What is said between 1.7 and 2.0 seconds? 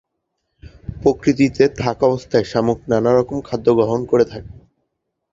থাক